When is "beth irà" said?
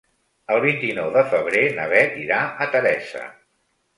1.93-2.39